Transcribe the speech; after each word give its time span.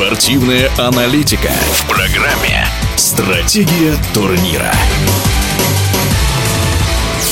Спортивная 0.00 0.70
аналитика 0.78 1.50
в 1.72 1.86
программе 1.86 2.66
«Стратегия 2.96 3.94
турнира». 4.14 4.72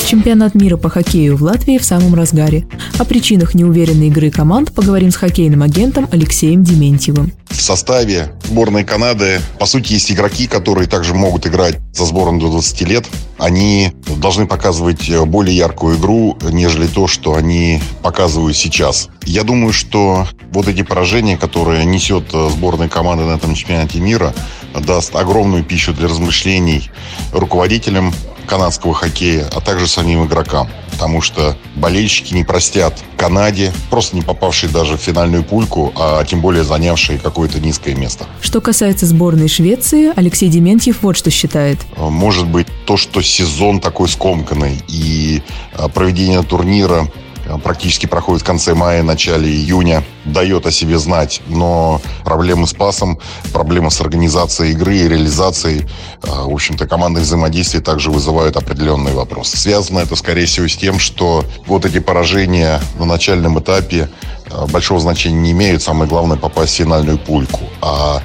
Чемпионат 0.06 0.54
мира 0.54 0.76
по 0.76 0.90
хоккею 0.90 1.38
в 1.38 1.42
Латвии 1.42 1.78
в 1.78 1.84
самом 1.84 2.14
разгаре. 2.14 2.66
О 2.98 3.06
причинах 3.06 3.54
неуверенной 3.54 4.08
игры 4.08 4.30
команд 4.30 4.74
поговорим 4.74 5.10
с 5.10 5.16
хоккейным 5.16 5.62
агентом 5.62 6.08
Алексеем 6.10 6.62
Дементьевым. 6.62 7.32
В 7.48 7.60
составе 7.60 8.32
сборной 8.44 8.84
Канады, 8.84 9.40
по 9.58 9.64
сути, 9.64 9.94
есть 9.94 10.12
игроки, 10.12 10.46
которые 10.46 10.88
также 10.88 11.14
могут 11.14 11.46
играть 11.46 11.78
за 11.94 12.04
сборную 12.04 12.40
до 12.40 12.50
20 12.50 12.80
лет. 12.82 13.06
Они 13.38 13.92
должны 14.16 14.46
показывать 14.46 15.08
более 15.26 15.56
яркую 15.56 15.96
игру, 15.96 16.36
нежели 16.42 16.86
то, 16.86 17.06
что 17.06 17.34
они 17.34 17.80
показывают 18.02 18.56
сейчас. 18.56 19.08
Я 19.24 19.44
думаю, 19.44 19.72
что 19.72 20.26
вот 20.52 20.66
эти 20.66 20.82
поражения, 20.82 21.38
которые 21.38 21.84
несет 21.84 22.32
сборная 22.32 22.88
команда 22.88 23.24
на 23.24 23.36
этом 23.36 23.54
чемпионате 23.54 24.00
мира, 24.00 24.34
даст 24.74 25.14
огромную 25.14 25.64
пищу 25.64 25.94
для 25.94 26.08
размышлений 26.08 26.90
руководителям 27.32 28.12
канадского 28.46 28.94
хоккея, 28.94 29.48
а 29.54 29.60
также 29.60 29.86
самим 29.86 30.26
игрокам. 30.26 30.68
Потому 30.98 31.20
что 31.20 31.56
болельщики 31.76 32.34
не 32.34 32.42
простят 32.42 32.92
Канаде, 33.16 33.72
просто 33.88 34.16
не 34.16 34.22
попавшей 34.22 34.68
даже 34.68 34.96
в 34.96 35.00
финальную 35.00 35.44
пульку, 35.44 35.92
а 35.94 36.24
тем 36.24 36.40
более 36.40 36.64
занявшей 36.64 37.18
какое-то 37.18 37.60
низкое 37.60 37.94
место. 37.94 38.26
Что 38.40 38.60
касается 38.60 39.06
сборной 39.06 39.46
Швеции, 39.46 40.12
Алексей 40.16 40.48
Дементьев 40.48 41.02
вот 41.02 41.16
что 41.16 41.30
считает. 41.30 41.78
Может 41.96 42.48
быть, 42.48 42.66
то, 42.84 42.96
что 42.96 43.22
сезон 43.22 43.78
такой 43.78 44.08
скомканный 44.08 44.82
и 44.88 45.40
а, 45.72 45.88
проведение 45.88 46.42
турнира 46.42 47.06
Э, 47.06 47.27
практически 47.56 48.06
проходит 48.06 48.42
в 48.42 48.44
конце 48.44 48.74
мая, 48.74 49.02
начале 49.02 49.50
июня, 49.50 50.04
дает 50.24 50.66
о 50.66 50.70
себе 50.70 50.98
знать. 50.98 51.40
Но 51.46 52.00
проблемы 52.24 52.66
с 52.66 52.74
пасом, 52.74 53.18
проблемы 53.52 53.90
с 53.90 54.00
организацией 54.00 54.72
игры 54.72 54.96
и 54.96 55.08
реализацией, 55.08 55.86
э, 56.22 56.26
в 56.26 56.52
общем-то, 56.52 56.86
командных 56.86 57.22
взаимодействий 57.22 57.80
также 57.80 58.10
вызывают 58.10 58.56
определенные 58.56 59.14
вопросы. 59.14 59.56
Связано 59.56 60.00
это, 60.00 60.16
скорее 60.16 60.46
всего, 60.46 60.68
с 60.68 60.76
тем, 60.76 60.98
что 60.98 61.44
вот 61.66 61.86
эти 61.86 61.98
поражения 61.98 62.80
на 62.98 63.06
начальном 63.06 63.58
этапе 63.58 64.10
э, 64.46 64.66
большого 64.66 65.00
значения 65.00 65.38
не 65.38 65.52
имеют. 65.52 65.82
Самое 65.82 66.08
главное 66.08 66.36
попасть 66.36 66.74
в 66.74 66.76
финальную 66.76 67.18
пульку. 67.18 67.62
А 67.80 68.22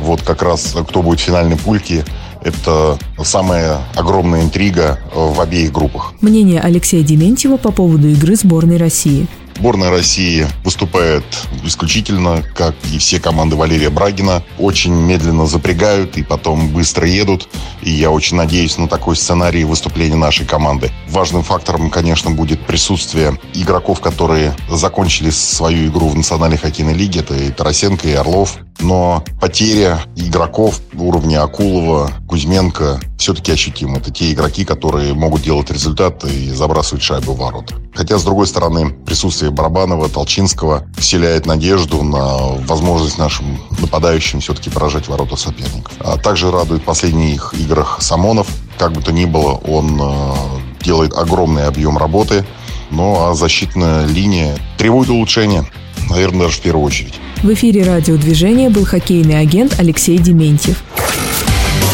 вот 0.00 0.22
как 0.22 0.42
раз 0.42 0.74
кто 0.88 1.02
будет 1.02 1.20
в 1.20 1.22
финальной 1.22 1.56
пульке– 1.56 2.04
это 2.46 2.96
самая 3.24 3.80
огромная 3.96 4.42
интрига 4.42 5.00
в 5.12 5.40
обеих 5.40 5.72
группах. 5.72 6.14
Мнение 6.20 6.60
Алексея 6.60 7.02
Дементьева 7.02 7.56
по 7.56 7.72
поводу 7.72 8.08
игры 8.08 8.36
сборной 8.36 8.76
России. 8.76 9.26
Сборная 9.56 9.88
России 9.88 10.46
выступает 10.64 11.24
исключительно, 11.64 12.42
как 12.54 12.74
и 12.92 12.98
все 12.98 13.18
команды 13.18 13.56
Валерия 13.56 13.88
Брагина. 13.88 14.42
Очень 14.58 14.92
медленно 14.92 15.46
запрягают 15.46 16.18
и 16.18 16.22
потом 16.22 16.68
быстро 16.68 17.08
едут. 17.08 17.48
И 17.80 17.90
я 17.90 18.10
очень 18.10 18.36
надеюсь 18.36 18.76
на 18.76 18.86
такой 18.86 19.16
сценарий 19.16 19.64
выступления 19.64 20.16
нашей 20.16 20.44
команды. 20.44 20.90
Важным 21.08 21.42
фактором, 21.42 21.88
конечно, 21.88 22.30
будет 22.30 22.60
присутствие 22.66 23.38
игроков, 23.54 24.02
которые 24.02 24.54
закончили 24.68 25.30
свою 25.30 25.88
игру 25.88 26.08
в 26.08 26.16
Национальной 26.16 26.58
хоккейной 26.58 26.92
лиге. 26.92 27.20
Это 27.20 27.34
и 27.34 27.50
Тарасенко, 27.50 28.06
и 28.06 28.12
Орлов 28.12 28.58
но 28.80 29.24
потеря 29.40 30.00
игроков 30.16 30.80
уровня 30.94 31.42
Акулова, 31.42 32.10
Кузьменко 32.28 33.00
все-таки 33.18 33.52
ощутима. 33.52 33.98
Это 33.98 34.10
те 34.10 34.32
игроки, 34.32 34.64
которые 34.64 35.14
могут 35.14 35.42
делать 35.42 35.70
результат 35.70 36.24
и 36.24 36.50
забрасывать 36.50 37.02
шайбу 37.02 37.32
в 37.32 37.38
ворота. 37.38 37.74
Хотя, 37.94 38.18
с 38.18 38.24
другой 38.24 38.46
стороны, 38.46 38.90
присутствие 38.90 39.50
Барабанова, 39.50 40.08
Толчинского 40.08 40.86
вселяет 40.96 41.46
надежду 41.46 42.02
на 42.02 42.36
возможность 42.66 43.18
нашим 43.18 43.58
нападающим 43.80 44.40
все-таки 44.40 44.70
поражать 44.70 45.08
ворота 45.08 45.36
соперников. 45.36 45.92
А 46.00 46.18
также 46.18 46.50
радует 46.50 46.82
в 46.82 46.84
последних 46.84 47.54
играх 47.54 47.98
Самонов. 48.00 48.48
Как 48.78 48.92
бы 48.92 49.00
то 49.00 49.12
ни 49.12 49.24
было, 49.24 49.52
он 49.52 49.98
э, 50.00 50.34
делает 50.82 51.14
огромный 51.14 51.66
объем 51.66 51.96
работы, 51.96 52.44
ну 52.90 53.26
а 53.26 53.34
защитная 53.34 54.06
линия 54.06 54.56
требует 54.76 55.08
улучшения, 55.08 55.64
наверное, 56.10 56.46
даже 56.46 56.58
в 56.58 56.60
первую 56.60 56.84
очередь. 56.84 57.14
В 57.42 57.52
эфире 57.52 57.82
радиодвижения 57.82 58.70
был 58.70 58.84
хоккейный 58.84 59.38
агент 59.40 59.78
Алексей 59.78 60.18
Дементьев. 60.18 60.82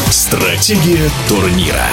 Стратегия 0.09 1.09
турнира. 1.27 1.87